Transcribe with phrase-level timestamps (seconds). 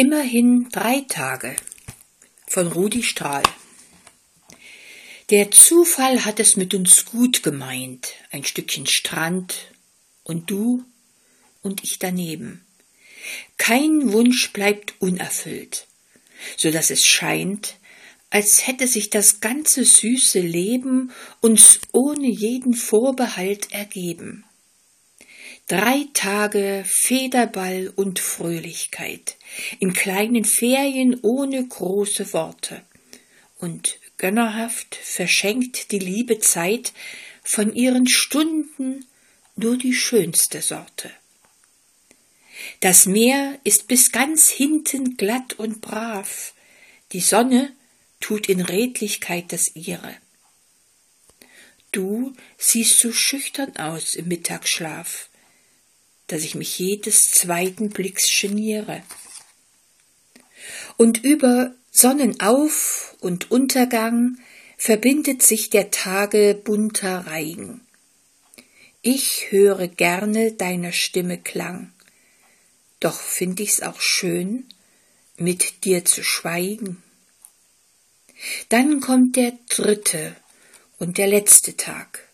[0.00, 1.56] Immerhin drei Tage
[2.46, 3.42] von Rudi Strahl.
[5.30, 9.56] Der Zufall hat es mit uns gut gemeint, ein Stückchen Strand
[10.22, 10.84] und du
[11.62, 12.64] und ich daneben.
[13.56, 15.88] Kein Wunsch bleibt unerfüllt,
[16.56, 17.74] so dass es scheint,
[18.30, 21.10] als hätte sich das ganze süße Leben
[21.40, 24.44] uns ohne jeden Vorbehalt ergeben.
[25.68, 29.36] Drei Tage Federball und Fröhlichkeit,
[29.80, 32.82] in kleinen Ferien ohne große Worte.
[33.58, 36.94] Und gönnerhaft verschenkt die liebe Zeit
[37.44, 39.04] von ihren Stunden
[39.56, 41.10] nur die schönste Sorte.
[42.80, 46.54] Das Meer ist bis ganz hinten glatt und brav,
[47.12, 47.76] die Sonne
[48.20, 50.16] tut in Redlichkeit das ihre.
[51.92, 55.28] Du siehst so schüchtern aus im Mittagsschlaf,
[56.28, 59.02] dass ich mich jedes zweiten Blicks geniere.
[60.96, 64.38] Und über Sonnenauf und Untergang
[64.76, 67.80] verbindet sich der Tage bunter Reigen.
[69.02, 71.92] Ich höre gerne deiner Stimme Klang,
[73.00, 74.66] doch find ich's auch schön,
[75.36, 77.02] mit dir zu schweigen.
[78.68, 80.36] Dann kommt der dritte
[80.98, 82.28] und der letzte Tag.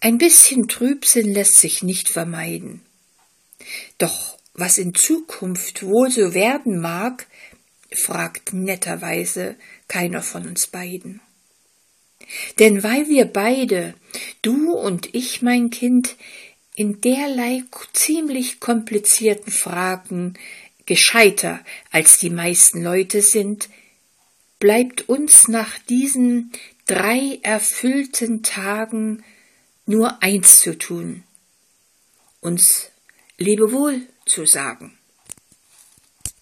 [0.00, 2.83] Ein bisschen Trübsinn lässt sich nicht vermeiden.
[3.98, 7.26] Doch was in Zukunft wohl so werden mag,
[7.92, 9.56] fragt netterweise
[9.88, 11.20] keiner von uns beiden.
[12.58, 13.94] Denn weil wir beide,
[14.42, 16.16] du und ich, mein Kind,
[16.74, 17.62] in derlei
[17.92, 20.34] ziemlich komplizierten Fragen
[20.86, 23.68] gescheiter als die meisten Leute sind,
[24.58, 26.52] bleibt uns nach diesen
[26.86, 29.22] drei erfüllten Tagen
[29.86, 31.22] nur eins zu tun,
[32.40, 32.90] uns
[33.38, 34.98] Lebewohl zu sagen.